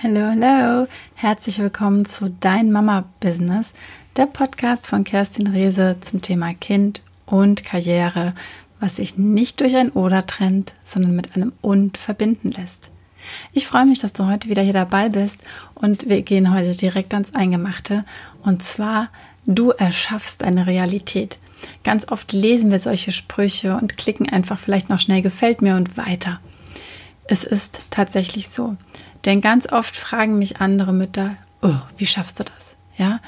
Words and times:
Hallo, 0.00 0.20
hallo. 0.30 0.86
Herzlich 1.16 1.58
willkommen 1.58 2.04
zu 2.04 2.30
Dein 2.30 2.70
Mama 2.70 3.02
Business, 3.18 3.72
der 4.16 4.26
Podcast 4.26 4.86
von 4.86 5.02
Kerstin 5.02 5.48
Rehse 5.48 5.96
zum 6.00 6.22
Thema 6.22 6.54
Kind 6.54 7.02
und 7.26 7.64
Karriere, 7.64 8.36
was 8.78 8.94
sich 8.94 9.18
nicht 9.18 9.60
durch 9.60 9.74
ein 9.74 9.90
Oder 9.90 10.24
trennt, 10.24 10.72
sondern 10.84 11.16
mit 11.16 11.34
einem 11.34 11.52
Und 11.62 11.96
verbinden 11.96 12.52
lässt. 12.52 12.90
Ich 13.52 13.66
freue 13.66 13.86
mich, 13.86 13.98
dass 13.98 14.12
du 14.12 14.26
heute 14.26 14.48
wieder 14.48 14.62
hier 14.62 14.72
dabei 14.72 15.08
bist 15.08 15.40
und 15.74 16.08
wir 16.08 16.22
gehen 16.22 16.54
heute 16.54 16.76
direkt 16.76 17.12
ans 17.12 17.34
Eingemachte 17.34 18.04
und 18.44 18.62
zwar 18.62 19.08
du 19.46 19.70
erschaffst 19.70 20.44
eine 20.44 20.68
Realität. 20.68 21.38
Ganz 21.82 22.06
oft 22.06 22.32
lesen 22.32 22.70
wir 22.70 22.78
solche 22.78 23.10
Sprüche 23.10 23.76
und 23.76 23.96
klicken 23.96 24.28
einfach 24.28 24.60
vielleicht 24.60 24.90
noch 24.90 25.00
schnell 25.00 25.22
gefällt 25.22 25.60
mir 25.60 25.74
und 25.74 25.96
weiter. 25.96 26.38
Es 27.24 27.42
ist 27.42 27.88
tatsächlich 27.90 28.48
so. 28.48 28.76
Denn 29.28 29.42
ganz 29.42 29.70
oft 29.70 29.94
fragen 29.94 30.38
mich 30.38 30.62
andere 30.62 30.94
Mütter, 30.94 31.36
oh, 31.60 31.74
wie 31.98 32.06
schaffst 32.06 32.40
du 32.40 32.44
das? 32.44 32.76
Ja, 32.96 33.20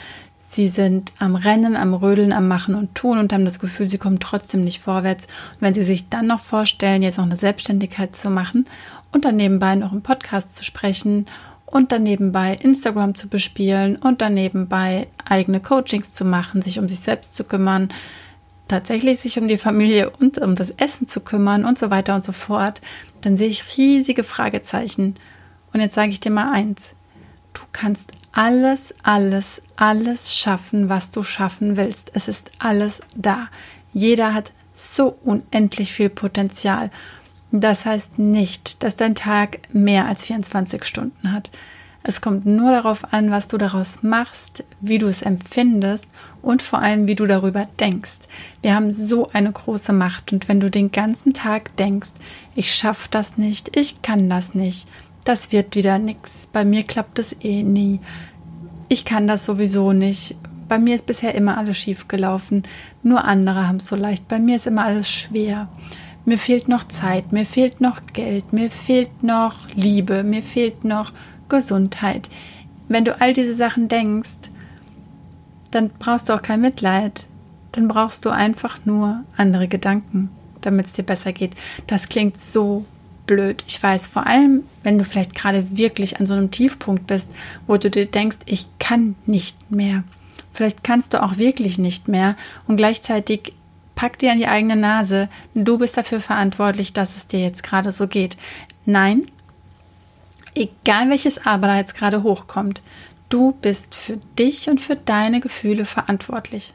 sie 0.48 0.68
sind 0.68 1.12
am 1.18 1.36
Rennen, 1.36 1.76
am 1.76 1.92
Rödeln, 1.92 2.32
am 2.32 2.48
Machen 2.48 2.74
und 2.74 2.94
Tun 2.94 3.18
und 3.18 3.34
haben 3.34 3.44
das 3.44 3.58
Gefühl, 3.58 3.86
sie 3.86 3.98
kommen 3.98 4.18
trotzdem 4.18 4.64
nicht 4.64 4.80
vorwärts. 4.80 5.26
Und 5.26 5.60
wenn 5.60 5.74
sie 5.74 5.82
sich 5.82 6.08
dann 6.08 6.26
noch 6.26 6.40
vorstellen, 6.40 7.02
jetzt 7.02 7.18
noch 7.18 7.26
eine 7.26 7.36
Selbstständigkeit 7.36 8.16
zu 8.16 8.30
machen 8.30 8.64
und 9.12 9.26
dann 9.26 9.36
nebenbei 9.36 9.74
noch 9.74 9.92
einen 9.92 10.00
Podcast 10.00 10.56
zu 10.56 10.64
sprechen 10.64 11.26
und 11.66 11.92
dann 11.92 12.04
nebenbei 12.04 12.54
Instagram 12.54 13.14
zu 13.14 13.28
bespielen 13.28 13.96
und 13.96 14.22
dann 14.22 14.32
nebenbei 14.32 15.06
eigene 15.28 15.60
Coachings 15.60 16.14
zu 16.14 16.24
machen, 16.24 16.62
sich 16.62 16.78
um 16.78 16.88
sich 16.88 17.00
selbst 17.00 17.36
zu 17.36 17.44
kümmern, 17.44 17.92
tatsächlich 18.68 19.20
sich 19.20 19.38
um 19.38 19.48
die 19.48 19.58
Familie 19.58 20.08
und 20.08 20.38
um 20.38 20.54
das 20.54 20.70
Essen 20.70 21.08
zu 21.08 21.20
kümmern 21.20 21.66
und 21.66 21.78
so 21.78 21.90
weiter 21.90 22.14
und 22.14 22.24
so 22.24 22.32
fort, 22.32 22.80
dann 23.20 23.36
sehe 23.36 23.48
ich 23.48 23.76
riesige 23.76 24.24
Fragezeichen 24.24 25.16
und 25.72 25.80
jetzt 25.80 25.94
sage 25.94 26.10
ich 26.10 26.20
dir 26.20 26.30
mal 26.30 26.52
eins. 26.52 26.94
Du 27.52 27.62
kannst 27.72 28.12
alles, 28.32 28.94
alles, 29.02 29.60
alles 29.76 30.34
schaffen, 30.34 30.88
was 30.88 31.10
du 31.10 31.22
schaffen 31.22 31.76
willst. 31.76 32.12
Es 32.14 32.28
ist 32.28 32.50
alles 32.58 33.00
da. 33.16 33.48
Jeder 33.92 34.34
hat 34.34 34.52
so 34.72 35.18
unendlich 35.24 35.92
viel 35.92 36.10
Potenzial. 36.10 36.90
Das 37.52 37.84
heißt 37.84 38.18
nicht, 38.18 38.82
dass 38.84 38.96
dein 38.96 39.14
Tag 39.14 39.58
mehr 39.72 40.06
als 40.06 40.24
24 40.26 40.84
Stunden 40.84 41.32
hat. 41.32 41.50
Es 42.02 42.22
kommt 42.22 42.46
nur 42.46 42.70
darauf 42.70 43.12
an, 43.12 43.30
was 43.30 43.48
du 43.48 43.58
daraus 43.58 44.02
machst, 44.02 44.64
wie 44.80 44.96
du 44.96 45.06
es 45.06 45.20
empfindest 45.20 46.06
und 46.40 46.62
vor 46.62 46.78
allem, 46.78 47.08
wie 47.08 47.14
du 47.14 47.26
darüber 47.26 47.66
denkst. 47.78 48.20
Wir 48.62 48.74
haben 48.74 48.90
so 48.90 49.28
eine 49.32 49.52
große 49.52 49.92
Macht 49.92 50.32
und 50.32 50.48
wenn 50.48 50.60
du 50.60 50.70
den 50.70 50.92
ganzen 50.92 51.34
Tag 51.34 51.76
denkst, 51.76 52.12
ich 52.54 52.74
schaffe 52.74 53.08
das 53.10 53.36
nicht, 53.36 53.76
ich 53.76 54.00
kann 54.00 54.30
das 54.30 54.54
nicht, 54.54 54.88
das 55.30 55.52
wird 55.52 55.76
wieder 55.76 56.00
nix. 56.00 56.48
Bei 56.52 56.64
mir 56.64 56.82
klappt 56.82 57.20
es 57.20 57.36
eh 57.40 57.62
nie. 57.62 58.00
Ich 58.88 59.04
kann 59.04 59.28
das 59.28 59.44
sowieso 59.44 59.92
nicht. 59.92 60.34
Bei 60.68 60.76
mir 60.80 60.96
ist 60.96 61.06
bisher 61.06 61.36
immer 61.36 61.56
alles 61.56 61.78
schief 61.78 62.08
gelaufen. 62.08 62.64
Nur 63.04 63.24
andere 63.24 63.68
haben 63.68 63.76
es 63.76 63.86
so 63.86 63.94
leicht. 63.94 64.26
Bei 64.26 64.40
mir 64.40 64.56
ist 64.56 64.66
immer 64.66 64.84
alles 64.84 65.08
schwer. 65.08 65.68
Mir 66.24 66.36
fehlt 66.36 66.66
noch 66.66 66.88
Zeit, 66.88 67.30
mir 67.30 67.46
fehlt 67.46 67.80
noch 67.80 68.00
Geld, 68.12 68.52
mir 68.52 68.70
fehlt 68.70 69.22
noch 69.22 69.68
Liebe, 69.74 70.24
mir 70.24 70.42
fehlt 70.42 70.82
noch 70.82 71.12
Gesundheit. 71.48 72.28
Wenn 72.88 73.04
du 73.04 73.20
all 73.20 73.32
diese 73.32 73.54
Sachen 73.54 73.86
denkst, 73.86 74.50
dann 75.70 75.90
brauchst 76.00 76.28
du 76.28 76.32
auch 76.32 76.42
kein 76.42 76.60
Mitleid. 76.60 77.28
Dann 77.70 77.86
brauchst 77.86 78.24
du 78.24 78.30
einfach 78.30 78.80
nur 78.84 79.22
andere 79.36 79.68
Gedanken, 79.68 80.28
damit 80.60 80.86
es 80.86 80.92
dir 80.94 81.04
besser 81.04 81.32
geht. 81.32 81.54
Das 81.86 82.08
klingt 82.08 82.36
so 82.36 82.84
blöd. 83.30 83.62
Ich 83.68 83.80
weiß, 83.80 84.08
vor 84.08 84.26
allem, 84.26 84.64
wenn 84.82 84.98
du 84.98 85.04
vielleicht 85.04 85.36
gerade 85.36 85.64
wirklich 85.78 86.18
an 86.18 86.26
so 86.26 86.34
einem 86.34 86.50
Tiefpunkt 86.50 87.06
bist, 87.06 87.30
wo 87.68 87.76
du 87.76 87.88
dir 87.88 88.06
denkst, 88.06 88.38
ich 88.44 88.66
kann 88.80 89.14
nicht 89.24 89.70
mehr. 89.70 90.02
Vielleicht 90.52 90.82
kannst 90.82 91.14
du 91.14 91.22
auch 91.22 91.38
wirklich 91.38 91.78
nicht 91.78 92.08
mehr 92.08 92.34
und 92.66 92.76
gleichzeitig 92.76 93.52
pack 93.94 94.18
dir 94.18 94.32
an 94.32 94.38
die 94.38 94.48
eigene 94.48 94.74
Nase, 94.74 95.28
du 95.54 95.78
bist 95.78 95.96
dafür 95.96 96.20
verantwortlich, 96.20 96.92
dass 96.92 97.14
es 97.14 97.28
dir 97.28 97.38
jetzt 97.38 97.62
gerade 97.62 97.92
so 97.92 98.08
geht. 98.08 98.36
Nein, 98.84 99.26
egal 100.56 101.08
welches 101.08 101.46
Aber 101.46 101.68
da 101.68 101.76
jetzt 101.76 101.94
gerade 101.94 102.24
hochkommt, 102.24 102.82
du 103.28 103.52
bist 103.62 103.94
für 103.94 104.18
dich 104.40 104.68
und 104.68 104.80
für 104.80 104.96
deine 104.96 105.38
Gefühle 105.38 105.84
verantwortlich. 105.84 106.72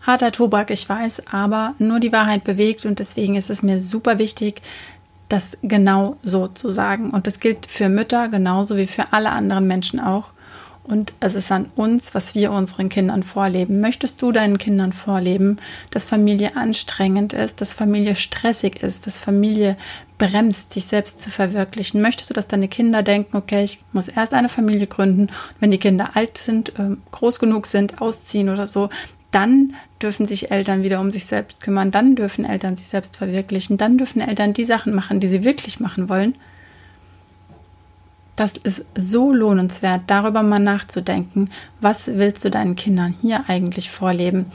Harter 0.00 0.32
Tobak, 0.32 0.70
ich 0.70 0.88
weiß, 0.88 1.22
aber 1.30 1.74
nur 1.78 2.00
die 2.00 2.12
Wahrheit 2.12 2.44
bewegt 2.44 2.86
und 2.86 2.98
deswegen 2.98 3.36
ist 3.36 3.50
es 3.50 3.62
mir 3.62 3.80
super 3.80 4.18
wichtig, 4.18 4.62
das 5.28 5.58
genau 5.62 6.16
so 6.22 6.48
zu 6.48 6.70
sagen. 6.70 7.10
Und 7.10 7.26
das 7.26 7.40
gilt 7.40 7.66
für 7.66 7.88
Mütter 7.88 8.28
genauso 8.28 8.76
wie 8.76 8.86
für 8.86 9.12
alle 9.12 9.30
anderen 9.30 9.66
Menschen 9.66 10.00
auch. 10.00 10.30
Und 10.88 11.12
es 11.20 11.34
ist 11.34 11.52
an 11.52 11.66
uns, 11.76 12.14
was 12.14 12.34
wir 12.34 12.50
unseren 12.50 12.88
Kindern 12.88 13.22
vorleben. 13.22 13.80
Möchtest 13.80 14.22
du 14.22 14.32
deinen 14.32 14.56
Kindern 14.56 14.94
vorleben, 14.94 15.58
dass 15.90 16.06
Familie 16.06 16.56
anstrengend 16.56 17.34
ist, 17.34 17.60
dass 17.60 17.74
Familie 17.74 18.14
stressig 18.14 18.82
ist, 18.82 19.06
dass 19.06 19.18
Familie 19.18 19.76
bremst, 20.16 20.74
dich 20.74 20.86
selbst 20.86 21.20
zu 21.20 21.28
verwirklichen? 21.28 22.00
Möchtest 22.00 22.30
du, 22.30 22.34
dass 22.34 22.48
deine 22.48 22.68
Kinder 22.68 23.02
denken, 23.02 23.36
okay, 23.36 23.64
ich 23.64 23.84
muss 23.92 24.08
erst 24.08 24.32
eine 24.32 24.48
Familie 24.48 24.86
gründen, 24.86 25.26
wenn 25.60 25.70
die 25.70 25.76
Kinder 25.76 26.12
alt 26.14 26.38
sind, 26.38 26.72
ähm, 26.78 27.02
groß 27.10 27.38
genug 27.38 27.66
sind, 27.66 28.00
ausziehen 28.00 28.48
oder 28.48 28.64
so, 28.64 28.88
dann 29.30 29.74
dürfen 30.02 30.26
sich 30.26 30.50
Eltern 30.50 30.82
wieder 30.82 31.00
um 31.00 31.10
sich 31.10 31.26
selbst 31.26 31.60
kümmern, 31.60 31.90
dann 31.90 32.16
dürfen 32.16 32.44
Eltern 32.44 32.76
sich 32.76 32.88
selbst 32.88 33.16
verwirklichen, 33.16 33.76
dann 33.76 33.98
dürfen 33.98 34.20
Eltern 34.20 34.54
die 34.54 34.64
Sachen 34.64 34.94
machen, 34.94 35.20
die 35.20 35.28
sie 35.28 35.44
wirklich 35.44 35.80
machen 35.80 36.08
wollen. 36.08 36.34
Das 38.36 38.52
ist 38.52 38.84
so 38.94 39.32
lohnenswert, 39.32 40.02
darüber 40.06 40.42
mal 40.42 40.60
nachzudenken, 40.60 41.50
was 41.80 42.06
willst 42.06 42.44
du 42.44 42.50
deinen 42.50 42.76
Kindern 42.76 43.14
hier 43.20 43.44
eigentlich 43.48 43.90
vorleben? 43.90 44.46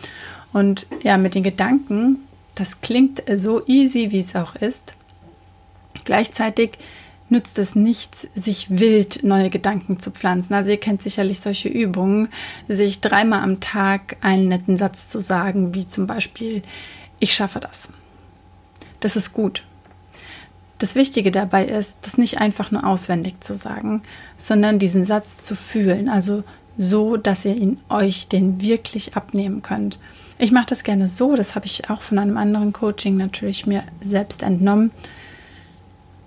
Und 0.54 0.88
ja, 1.04 1.18
mit 1.18 1.36
den 1.36 1.44
Gedanken, 1.44 2.20
das 2.56 2.82
klingt 2.82 3.24
so 3.36 3.66
easy, 3.68 4.12
wie 4.12 4.22
es 4.22 4.36
auch 4.36 4.56
ist. 4.56 4.94
Gleichzeitig 6.06 6.78
nützt 7.34 7.60
es 7.60 7.76
nichts, 7.76 8.28
sich 8.36 8.68
wild 8.70 9.24
neue 9.24 9.50
Gedanken 9.50 10.00
zu 10.00 10.12
pflanzen. 10.12 10.54
Also 10.54 10.70
ihr 10.70 10.80
kennt 10.80 11.02
sicherlich 11.02 11.42
solche 11.42 11.68
Übungen, 11.68 12.30
sich 12.70 13.02
dreimal 13.02 13.42
am 13.42 13.60
Tag 13.60 14.16
einen 14.22 14.48
netten 14.48 14.78
Satz 14.78 15.10
zu 15.10 15.20
sagen, 15.20 15.76
wie 15.76 15.88
zum 15.88 16.08
Beispiel, 16.08 16.62
ich 17.20 17.34
schaffe 17.34 17.60
das. 17.60 17.90
Das 19.02 19.18
ist 19.18 19.34
gut. 19.34 19.66
Das 20.78 20.96
Wichtige 20.96 21.32
dabei 21.32 21.66
ist, 21.66 21.98
das 22.04 22.18
nicht 22.18 22.40
einfach 22.40 22.72
nur 22.72 22.86
auswendig 22.86 23.42
zu 23.42 23.56
sagen, 23.56 24.02
sondern 24.38 24.80
diesen 24.80 25.06
Satz 25.06 25.40
zu 25.40 25.56
fühlen, 25.56 26.10
also 26.10 26.44
so, 26.78 27.18
dass 27.18 27.46
ihr 27.46 27.56
ihn 27.56 27.80
euch 27.90 28.28
den 28.28 28.62
wirklich 28.62 29.16
abnehmen 29.16 29.62
könnt. 29.62 30.00
Ich 30.40 30.52
mache 30.52 30.66
das 30.68 30.84
gerne 30.84 31.10
so, 31.10 31.36
das 31.36 31.56
habe 31.56 31.66
ich 31.66 31.90
auch 31.90 32.02
von 32.02 32.20
einem 32.20 32.38
anderen 32.38 32.74
Coaching 32.74 33.18
natürlich 33.18 33.66
mir 33.66 33.84
selbst 34.02 34.44
entnommen 34.44 34.92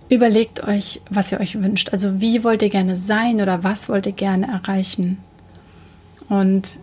Überlegt 0.08 0.62
euch, 0.64 1.00
was 1.10 1.32
ihr 1.32 1.40
euch 1.40 1.60
wünscht. 1.60 1.90
Also 1.92 2.20
wie 2.20 2.44
wollt 2.44 2.62
ihr 2.62 2.68
gerne 2.68 2.96
sein 2.96 3.40
oder 3.40 3.64
was 3.64 3.88
wollt 3.88 4.06
ihr 4.06 4.12
gerne 4.12 4.46
erreichen? 4.46 5.18
Und 6.28 6.78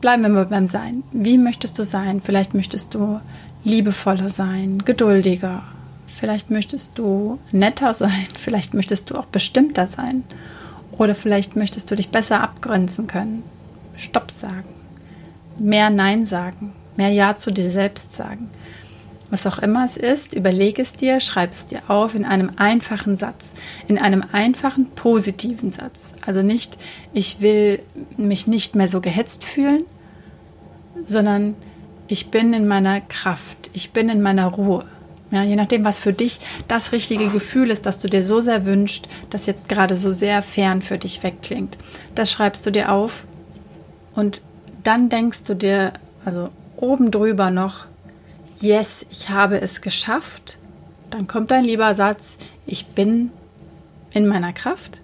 bleiben 0.00 0.22
wir 0.22 0.28
mal 0.28 0.46
beim 0.46 0.68
Sein. 0.68 1.02
Wie 1.12 1.38
möchtest 1.38 1.78
du 1.78 1.84
sein? 1.84 2.20
Vielleicht 2.22 2.54
möchtest 2.54 2.94
du 2.94 3.20
liebevoller 3.64 4.28
sein, 4.28 4.78
geduldiger. 4.84 5.62
Vielleicht 6.06 6.50
möchtest 6.50 6.98
du 6.98 7.38
netter 7.52 7.94
sein. 7.94 8.26
Vielleicht 8.38 8.74
möchtest 8.74 9.10
du 9.10 9.16
auch 9.16 9.26
bestimmter 9.26 9.86
sein. 9.86 10.24
Oder 10.98 11.14
vielleicht 11.14 11.56
möchtest 11.56 11.90
du 11.90 11.94
dich 11.94 12.10
besser 12.10 12.42
abgrenzen 12.42 13.06
können. 13.06 13.42
Stopp 13.96 14.30
sagen. 14.30 14.68
Mehr 15.58 15.88
Nein 15.88 16.26
sagen. 16.26 16.72
Mehr 16.96 17.08
Ja 17.08 17.34
zu 17.34 17.50
dir 17.50 17.70
selbst 17.70 18.14
sagen. 18.14 18.50
Was 19.32 19.46
auch 19.46 19.60
immer 19.60 19.82
es 19.82 19.96
ist, 19.96 20.34
überleg 20.34 20.78
es 20.78 20.92
dir, 20.92 21.18
schreib 21.18 21.52
es 21.52 21.66
dir 21.66 21.80
auf 21.88 22.14
in 22.14 22.26
einem 22.26 22.50
einfachen 22.56 23.16
Satz, 23.16 23.54
in 23.88 23.96
einem 23.96 24.22
einfachen 24.30 24.90
positiven 24.90 25.72
Satz. 25.72 26.12
Also 26.26 26.42
nicht, 26.42 26.76
ich 27.14 27.40
will 27.40 27.80
mich 28.18 28.46
nicht 28.46 28.74
mehr 28.74 28.88
so 28.88 29.00
gehetzt 29.00 29.42
fühlen, 29.42 29.86
sondern 31.06 31.54
ich 32.08 32.30
bin 32.30 32.52
in 32.52 32.68
meiner 32.68 33.00
Kraft, 33.00 33.70
ich 33.72 33.92
bin 33.92 34.10
in 34.10 34.20
meiner 34.20 34.48
Ruhe. 34.48 34.84
Ja, 35.30 35.42
je 35.42 35.56
nachdem, 35.56 35.82
was 35.82 35.98
für 35.98 36.12
dich 36.12 36.38
das 36.68 36.92
richtige 36.92 37.28
Gefühl 37.28 37.70
ist, 37.70 37.86
das 37.86 37.96
du 37.96 38.08
dir 38.08 38.22
so 38.22 38.42
sehr 38.42 38.66
wünschst, 38.66 39.08
das 39.30 39.46
jetzt 39.46 39.66
gerade 39.66 39.96
so 39.96 40.12
sehr 40.12 40.42
fern 40.42 40.82
für 40.82 40.98
dich 40.98 41.22
wegklingt. 41.22 41.78
Das 42.14 42.30
schreibst 42.30 42.66
du 42.66 42.70
dir 42.70 42.92
auf 42.92 43.24
und 44.14 44.42
dann 44.84 45.08
denkst 45.08 45.44
du 45.44 45.54
dir, 45.54 45.94
also 46.22 46.50
oben 46.76 47.10
drüber 47.10 47.50
noch, 47.50 47.86
yes, 48.62 49.04
ich 49.10 49.28
habe 49.28 49.60
es 49.60 49.80
geschafft, 49.80 50.56
dann 51.10 51.26
kommt 51.26 51.52
ein 51.52 51.64
lieber 51.64 51.94
Satz, 51.94 52.38
ich 52.64 52.86
bin 52.86 53.30
in 54.12 54.26
meiner 54.26 54.52
Kraft. 54.52 55.00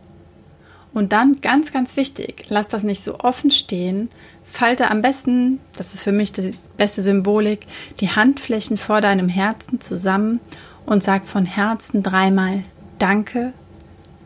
Und 0.95 1.13
dann 1.13 1.41
ganz, 1.41 1.73
ganz 1.73 1.97
wichtig, 1.97 2.47
lass 2.49 2.69
das 2.69 2.83
nicht 2.83 3.03
so 3.03 3.21
offen 3.21 3.51
stehen. 3.51 4.09
Falte 4.45 4.91
am 4.91 5.03
besten, 5.03 5.61
das 5.77 5.93
ist 5.93 6.03
für 6.03 6.13
mich 6.13 6.33
die 6.33 6.55
beste 6.77 7.03
Symbolik, 7.03 7.67
die 8.01 8.11
Handflächen 8.11 8.79
vor 8.79 9.01
deinem 9.01 9.29
Herzen 9.29 9.81
zusammen 9.81 10.41
und 10.87 11.05
sag 11.05 11.27
von 11.27 11.45
Herzen 11.45 12.03
dreimal 12.03 12.63
Danke, 12.99 13.53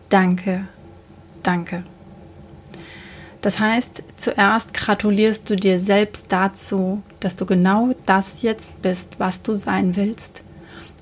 danke, 0.08 0.66
danke. 1.42 1.82
Das 3.42 3.58
heißt, 3.58 4.02
zuerst 4.16 4.72
gratulierst 4.72 5.50
du 5.50 5.56
dir 5.56 5.78
selbst 5.78 6.30
dazu, 6.30 7.02
dass 7.20 7.36
du 7.36 7.44
genau 7.44 7.91
das 8.06 8.42
jetzt 8.42 8.80
bist, 8.82 9.18
was 9.18 9.42
du 9.42 9.54
sein 9.54 9.96
willst. 9.96 10.42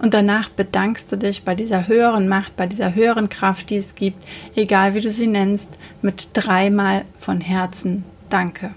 Und 0.01 0.15
danach 0.15 0.49
bedankst 0.49 1.13
du 1.13 1.17
dich 1.17 1.45
bei 1.45 1.55
dieser 1.55 1.87
höheren 1.87 2.27
Macht, 2.27 2.57
bei 2.57 2.67
dieser 2.67 2.95
höheren 2.95 3.29
Kraft, 3.29 3.69
die 3.69 3.77
es 3.77 3.95
gibt, 3.95 4.25
egal 4.57 4.95
wie 4.95 5.01
du 5.01 5.11
sie 5.11 5.27
nennst, 5.27 5.71
mit 6.01 6.31
dreimal 6.33 7.05
von 7.19 7.41
Herzen 7.41 8.05
Danke. 8.31 8.71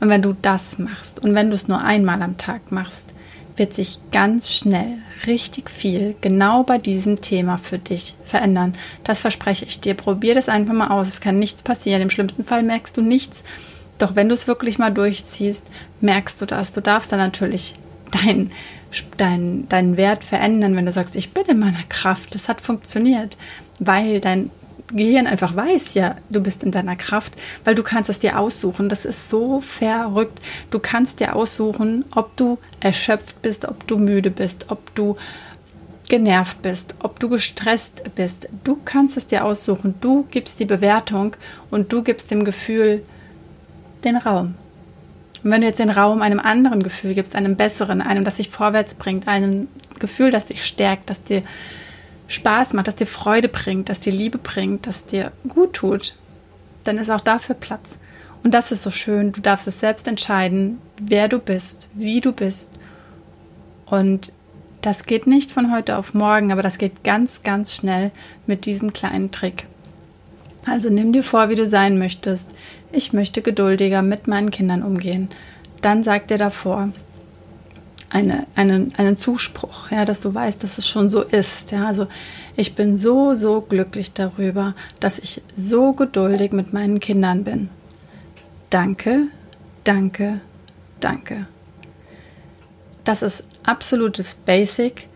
Und 0.00 0.08
wenn 0.08 0.22
du 0.22 0.34
das 0.40 0.78
machst 0.78 1.22
und 1.22 1.34
wenn 1.34 1.50
du 1.50 1.54
es 1.54 1.68
nur 1.68 1.80
einmal 1.80 2.22
am 2.22 2.38
Tag 2.38 2.72
machst, 2.72 3.10
wird 3.56 3.72
sich 3.72 4.00
ganz 4.12 4.52
schnell 4.52 4.98
richtig 5.26 5.70
viel 5.70 6.14
genau 6.20 6.62
bei 6.62 6.78
diesem 6.78 7.20
Thema 7.20 7.56
für 7.56 7.78
dich 7.78 8.14
verändern. 8.24 8.74
Das 9.04 9.20
verspreche 9.20 9.64
ich 9.64 9.80
dir. 9.80 9.94
Probier 9.94 10.34
das 10.34 10.48
einfach 10.48 10.74
mal 10.74 10.88
aus. 10.88 11.08
Es 11.08 11.20
kann 11.20 11.38
nichts 11.38 11.62
passieren. 11.62 12.02
Im 12.02 12.10
schlimmsten 12.10 12.44
Fall 12.44 12.62
merkst 12.62 12.96
du 12.96 13.02
nichts. 13.02 13.44
Doch 13.98 14.14
wenn 14.14 14.28
du 14.28 14.34
es 14.34 14.46
wirklich 14.46 14.78
mal 14.78 14.92
durchziehst, 14.92 15.64
merkst 16.00 16.40
du 16.40 16.46
das. 16.46 16.72
Du 16.72 16.80
darfst 16.80 17.12
dann 17.12 17.18
natürlich 17.18 17.76
deinen 18.10 18.52
dein, 19.16 19.68
dein 19.68 19.96
Wert 19.96 20.24
verändern, 20.24 20.76
wenn 20.76 20.86
du 20.86 20.92
sagst, 20.92 21.16
ich 21.16 21.32
bin 21.32 21.44
in 21.46 21.58
meiner 21.58 21.82
Kraft. 21.88 22.34
Das 22.34 22.48
hat 22.48 22.60
funktioniert, 22.60 23.36
weil 23.78 24.20
dein 24.20 24.50
Gehirn 24.88 25.26
einfach 25.26 25.56
weiß, 25.56 25.94
ja, 25.94 26.16
du 26.30 26.40
bist 26.40 26.62
in 26.62 26.70
deiner 26.70 26.94
Kraft, 26.94 27.34
weil 27.64 27.74
du 27.74 27.82
kannst 27.82 28.08
es 28.08 28.20
dir 28.20 28.38
aussuchen. 28.38 28.88
Das 28.88 29.04
ist 29.04 29.28
so 29.28 29.60
verrückt. 29.60 30.40
Du 30.70 30.78
kannst 30.78 31.18
dir 31.20 31.34
aussuchen, 31.34 32.04
ob 32.14 32.36
du 32.36 32.58
erschöpft 32.80 33.42
bist, 33.42 33.64
ob 33.66 33.86
du 33.88 33.98
müde 33.98 34.30
bist, 34.30 34.66
ob 34.68 34.94
du 34.94 35.16
genervt 36.08 36.62
bist, 36.62 36.94
ob 37.00 37.18
du 37.18 37.28
gestresst 37.28 38.14
bist. 38.14 38.46
Du 38.62 38.78
kannst 38.84 39.16
es 39.16 39.26
dir 39.26 39.44
aussuchen. 39.44 39.96
Du 40.00 40.24
gibst 40.30 40.60
die 40.60 40.64
Bewertung 40.64 41.34
und 41.72 41.92
du 41.92 42.02
gibst 42.02 42.30
dem 42.30 42.44
Gefühl 42.44 43.02
den 44.04 44.16
Raum. 44.16 44.54
Und 45.42 45.50
wenn 45.50 45.60
du 45.60 45.66
jetzt 45.66 45.78
den 45.78 45.90
Raum 45.90 46.22
einem 46.22 46.40
anderen 46.40 46.82
Gefühl 46.82 47.14
gibst, 47.14 47.36
einem 47.36 47.56
besseren, 47.56 48.02
einem, 48.02 48.24
das 48.24 48.36
dich 48.36 48.48
vorwärts 48.48 48.94
bringt, 48.94 49.28
einem 49.28 49.68
Gefühl, 49.98 50.30
das 50.30 50.46
dich 50.46 50.64
stärkt, 50.64 51.10
das 51.10 51.22
dir 51.22 51.42
Spaß 52.28 52.72
macht, 52.72 52.88
das 52.88 52.96
dir 52.96 53.06
Freude 53.06 53.48
bringt, 53.48 53.88
das 53.88 54.00
dir 54.00 54.12
Liebe 54.12 54.38
bringt, 54.38 54.86
das 54.86 55.06
dir 55.06 55.32
gut 55.48 55.74
tut, 55.74 56.16
dann 56.84 56.98
ist 56.98 57.10
auch 57.10 57.20
dafür 57.20 57.54
Platz. 57.54 57.96
Und 58.42 58.54
das 58.54 58.72
ist 58.72 58.82
so 58.82 58.90
schön. 58.90 59.32
Du 59.32 59.40
darfst 59.40 59.66
es 59.66 59.80
selbst 59.80 60.06
entscheiden, 60.06 60.78
wer 61.00 61.28
du 61.28 61.38
bist, 61.38 61.88
wie 61.94 62.20
du 62.20 62.32
bist. 62.32 62.72
Und 63.86 64.32
das 64.82 65.04
geht 65.04 65.26
nicht 65.26 65.50
von 65.50 65.72
heute 65.72 65.96
auf 65.96 66.14
morgen, 66.14 66.52
aber 66.52 66.62
das 66.62 66.78
geht 66.78 67.02
ganz, 67.02 67.42
ganz 67.42 67.74
schnell 67.74 68.12
mit 68.46 68.66
diesem 68.66 68.92
kleinen 68.92 69.32
Trick. 69.32 69.66
Also 70.66 70.90
nimm 70.90 71.12
dir 71.12 71.22
vor, 71.22 71.48
wie 71.48 71.54
du 71.54 71.66
sein 71.66 71.98
möchtest. 71.98 72.50
Ich 72.92 73.12
möchte 73.12 73.40
geduldiger 73.40 74.02
mit 74.02 74.26
meinen 74.26 74.50
Kindern 74.50 74.82
umgehen. 74.82 75.28
Dann 75.80 76.02
sag 76.02 76.26
dir 76.28 76.38
davor, 76.38 76.90
eine, 78.08 78.46
einen, 78.54 78.92
einen 78.96 79.16
Zuspruch, 79.16 79.90
ja, 79.90 80.04
dass 80.04 80.20
du 80.20 80.34
weißt, 80.34 80.62
dass 80.62 80.78
es 80.78 80.88
schon 80.88 81.10
so 81.10 81.22
ist. 81.22 81.70
Ja, 81.72 81.86
also 81.86 82.06
ich 82.56 82.74
bin 82.74 82.96
so, 82.96 83.34
so 83.34 83.60
glücklich 83.60 84.12
darüber, 84.12 84.74
dass 85.00 85.18
ich 85.18 85.42
so 85.54 85.92
geduldig 85.92 86.52
mit 86.52 86.72
meinen 86.72 87.00
Kindern 87.00 87.44
bin. 87.44 87.68
Danke, 88.70 89.28
danke, 89.84 90.40
danke. 91.00 91.46
Das 93.04 93.22
ist 93.22 93.44
absolutes 93.64 94.34
Basic 94.34 95.08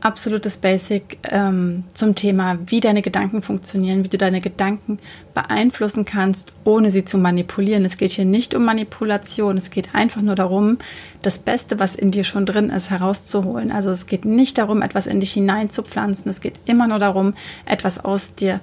absolutes 0.00 0.56
Basic 0.56 1.18
ähm, 1.24 1.84
zum 1.94 2.14
Thema, 2.14 2.58
wie 2.66 2.80
deine 2.80 3.02
Gedanken 3.02 3.42
funktionieren, 3.42 4.04
wie 4.04 4.08
du 4.08 4.18
deine 4.18 4.40
Gedanken 4.40 4.98
beeinflussen 5.34 6.04
kannst, 6.04 6.52
ohne 6.64 6.90
sie 6.90 7.04
zu 7.04 7.18
manipulieren. 7.18 7.84
Es 7.84 7.96
geht 7.96 8.12
hier 8.12 8.24
nicht 8.24 8.54
um 8.54 8.64
Manipulation, 8.64 9.56
es 9.56 9.70
geht 9.70 9.94
einfach 9.94 10.22
nur 10.22 10.34
darum, 10.34 10.78
das 11.22 11.38
Beste, 11.38 11.78
was 11.78 11.94
in 11.94 12.10
dir 12.10 12.24
schon 12.24 12.46
drin 12.46 12.70
ist, 12.70 12.90
herauszuholen. 12.90 13.72
Also 13.72 13.90
es 13.90 14.06
geht 14.06 14.24
nicht 14.24 14.58
darum, 14.58 14.82
etwas 14.82 15.06
in 15.06 15.20
dich 15.20 15.32
hineinzupflanzen, 15.32 16.30
es 16.30 16.40
geht 16.40 16.60
immer 16.64 16.88
nur 16.88 16.98
darum, 16.98 17.34
etwas 17.66 18.02
aus 18.02 18.34
dir 18.34 18.60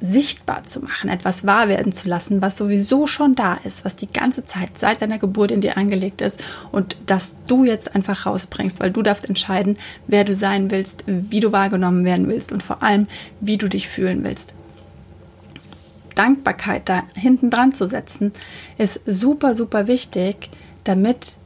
sichtbar 0.00 0.64
zu 0.64 0.80
machen, 0.80 1.10
etwas 1.10 1.44
wahr 1.44 1.68
werden 1.68 1.92
zu 1.92 2.08
lassen, 2.08 2.40
was 2.40 2.56
sowieso 2.56 3.06
schon 3.06 3.34
da 3.34 3.54
ist, 3.64 3.84
was 3.84 3.96
die 3.96 4.06
ganze 4.06 4.46
Zeit 4.46 4.78
seit 4.78 5.02
deiner 5.02 5.18
Geburt 5.18 5.50
in 5.50 5.60
dir 5.60 5.76
angelegt 5.76 6.20
ist 6.20 6.42
und 6.70 6.96
das 7.06 7.34
du 7.46 7.64
jetzt 7.64 7.94
einfach 7.94 8.26
rausbringst, 8.26 8.80
weil 8.80 8.92
du 8.92 9.02
darfst 9.02 9.28
entscheiden, 9.28 9.76
wer 10.06 10.24
du 10.24 10.34
sein 10.34 10.70
willst, 10.70 11.04
wie 11.06 11.40
du 11.40 11.50
wahrgenommen 11.50 12.04
werden 12.04 12.28
willst 12.28 12.52
und 12.52 12.62
vor 12.62 12.82
allem, 12.82 13.08
wie 13.40 13.58
du 13.58 13.68
dich 13.68 13.88
fühlen 13.88 14.24
willst. 14.24 14.54
Dankbarkeit 16.14 16.88
da 16.88 17.04
hinten 17.14 17.50
dran 17.50 17.74
zu 17.74 17.86
setzen, 17.86 18.32
ist 18.76 19.00
super, 19.06 19.54
super 19.54 19.86
wichtig, 19.86 20.50
damit 20.84 21.36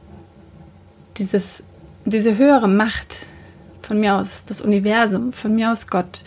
dieses, 1.17 1.63
diese 2.05 2.37
höhere 2.37 2.67
Macht 2.67 3.19
von 3.81 3.99
mir 3.99 4.15
aus, 4.15 4.45
das 4.45 4.61
Universum, 4.61 5.33
von 5.33 5.53
mir 5.53 5.71
aus 5.71 5.87
Gott, 5.87 6.23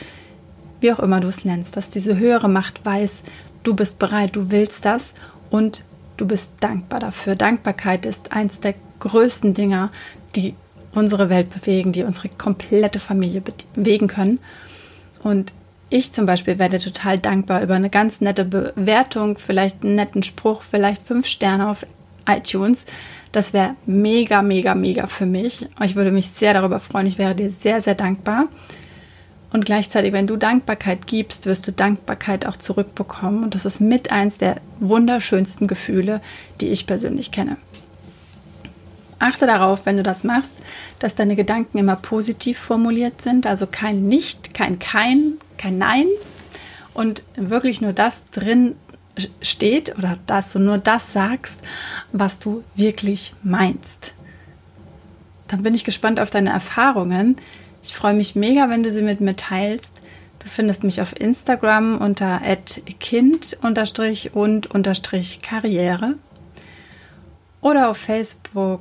wie 0.86 0.92
auch 0.92 1.00
immer 1.00 1.18
du 1.18 1.26
es 1.26 1.44
nennst, 1.44 1.76
dass 1.76 1.90
diese 1.90 2.16
höhere 2.16 2.48
Macht 2.48 2.86
weiß, 2.86 3.24
du 3.64 3.74
bist 3.74 3.98
bereit, 3.98 4.36
du 4.36 4.52
willst 4.52 4.84
das 4.84 5.14
und 5.50 5.82
du 6.16 6.28
bist 6.28 6.52
dankbar 6.60 7.00
dafür. 7.00 7.34
Dankbarkeit 7.34 8.06
ist 8.06 8.30
eins 8.30 8.60
der 8.60 8.74
größten 9.00 9.52
Dinge, 9.52 9.90
die 10.36 10.54
unsere 10.92 11.28
Welt 11.28 11.50
bewegen, 11.50 11.90
die 11.90 12.04
unsere 12.04 12.28
komplette 12.28 13.00
Familie 13.00 13.42
bewegen 13.74 14.06
können. 14.06 14.38
Und 15.24 15.52
ich 15.90 16.12
zum 16.12 16.24
Beispiel 16.24 16.60
werde 16.60 16.78
total 16.78 17.18
dankbar 17.18 17.62
über 17.62 17.74
eine 17.74 17.90
ganz 17.90 18.20
nette 18.20 18.44
Bewertung, 18.44 19.38
vielleicht 19.38 19.82
einen 19.82 19.96
netten 19.96 20.22
Spruch, 20.22 20.62
vielleicht 20.62 21.02
fünf 21.02 21.26
Sterne 21.26 21.68
auf 21.68 21.84
iTunes. 22.28 22.84
Das 23.32 23.52
wäre 23.52 23.74
mega, 23.86 24.40
mega, 24.40 24.76
mega 24.76 25.08
für 25.08 25.26
mich. 25.26 25.66
Ich 25.84 25.96
würde 25.96 26.12
mich 26.12 26.28
sehr 26.28 26.54
darüber 26.54 26.78
freuen. 26.78 27.08
Ich 27.08 27.18
wäre 27.18 27.34
dir 27.34 27.50
sehr, 27.50 27.80
sehr 27.80 27.96
dankbar. 27.96 28.46
Und 29.56 29.64
gleichzeitig, 29.64 30.12
wenn 30.12 30.26
du 30.26 30.36
Dankbarkeit 30.36 31.06
gibst, 31.06 31.46
wirst 31.46 31.66
du 31.66 31.72
Dankbarkeit 31.72 32.44
auch 32.44 32.58
zurückbekommen. 32.58 33.42
Und 33.42 33.54
das 33.54 33.64
ist 33.64 33.80
mit 33.80 34.12
eins 34.12 34.36
der 34.36 34.60
wunderschönsten 34.80 35.66
Gefühle, 35.66 36.20
die 36.60 36.68
ich 36.68 36.86
persönlich 36.86 37.30
kenne. 37.30 37.56
Achte 39.18 39.46
darauf, 39.46 39.86
wenn 39.86 39.96
du 39.96 40.02
das 40.02 40.24
machst, 40.24 40.52
dass 40.98 41.14
deine 41.14 41.36
Gedanken 41.36 41.78
immer 41.78 41.96
positiv 41.96 42.58
formuliert 42.58 43.22
sind, 43.22 43.46
also 43.46 43.66
kein 43.66 44.08
Nicht, 44.08 44.52
kein 44.52 44.78
Kein, 44.78 45.38
kein 45.56 45.78
Nein 45.78 46.04
und 46.92 47.22
wirklich 47.36 47.80
nur 47.80 47.94
das 47.94 48.24
drin 48.32 48.76
steht 49.40 49.96
oder 49.96 50.18
dass 50.26 50.52
du 50.52 50.58
nur 50.58 50.76
das 50.76 51.14
sagst, 51.14 51.60
was 52.12 52.38
du 52.38 52.62
wirklich 52.74 53.32
meinst. 53.42 54.12
Dann 55.48 55.62
bin 55.62 55.72
ich 55.72 55.84
gespannt 55.84 56.20
auf 56.20 56.28
deine 56.28 56.50
Erfahrungen. 56.50 57.38
Ich 57.86 57.94
freue 57.94 58.14
mich 58.14 58.34
mega, 58.34 58.68
wenn 58.68 58.82
du 58.82 58.90
sie 58.90 59.00
mit 59.00 59.20
mir 59.20 59.36
teilst. 59.36 59.92
Du 60.40 60.48
findest 60.48 60.82
mich 60.82 61.00
auf 61.00 61.18
Instagram 61.18 61.98
unter 61.98 62.40
kind 62.98 63.56
und 63.62 63.78
Karriere 65.40 66.14
oder 67.60 67.88
auf 67.88 67.96
Facebook. 67.96 68.80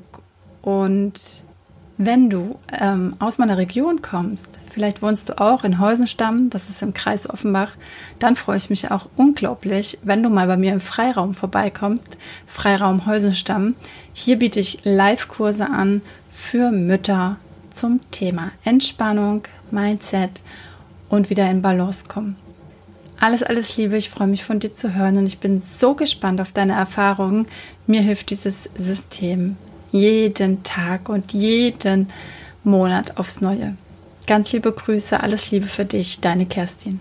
Und 0.63 1.13
wenn 2.00 2.31
du 2.31 2.57
ähm, 2.74 3.15
aus 3.19 3.38
meiner 3.38 3.59
Region 3.59 4.01
kommst, 4.01 4.59
vielleicht 4.71 5.03
wohnst 5.03 5.29
du 5.29 5.39
auch 5.39 5.63
in 5.63 5.79
Heusenstamm, 5.79 6.50
das 6.50 6.69
ist 6.69 6.81
im 6.81 6.95
Kreis 6.95 7.29
Offenbach, 7.29 7.74
dann 8.17 8.35
freue 8.35 8.57
ich 8.57 8.71
mich 8.71 8.89
auch 8.89 9.07
unglaublich, 9.15 10.00
wenn 10.01 10.24
du 10.24 10.29
mal 10.29 10.47
bei 10.47 10.57
mir 10.57 10.74
im 10.74 10.81
Freiraum 10.81 11.35
vorbeikommst, 11.35 12.17
Freiraum 12.47 13.05
Heusenstamm. 13.05 13.75
Hier 14.13 14.39
biete 14.39 14.59
ich 14.59 14.79
Live-Kurse 14.83 15.69
an 15.69 16.01
für 16.33 16.71
Mütter, 16.71 17.38
zum 17.75 18.00
Thema 18.12 18.51
Entspannung, 18.63 19.44
Mindset 19.70 20.41
und 21.10 21.29
wieder 21.29 21.50
in 21.50 21.62
Balance 21.62 22.08
kommen. 22.08 22.38
Alles, 23.20 23.44
alles 23.44 23.77
Liebe, 23.77 23.98
ich 23.98 24.10
freue 24.10 24.27
mich 24.27 24.44
von 24.44 24.60
dir 24.60 24.74
zu 24.74 24.94
hören 24.94 25.17
und 25.17 25.25
ich 25.25 25.39
bin 25.39 25.62
so 25.62 25.94
gespannt 25.94 26.41
auf 26.41 26.51
deine 26.51 26.74
Erfahrungen. 26.74 27.48
Mir 27.88 28.01
hilft 28.01 28.29
dieses 28.29 28.70
System 28.75 29.55
jeden 29.91 30.63
Tag 30.63 31.08
und 31.08 31.34
jeden 31.34 32.10
Monat 32.63 33.17
aufs 33.17 33.39
Neue. 33.41 33.77
Ganz 34.27 34.51
liebe 34.51 34.72
Grüße, 34.72 35.22
alles 35.22 35.51
Liebe 35.51 35.67
für 35.67 35.86
dich, 35.86 36.20
deine 36.20 36.46
Kerstin. 36.46 37.00